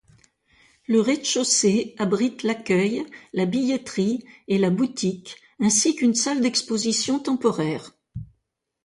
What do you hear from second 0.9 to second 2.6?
rez-de-chaussée abrite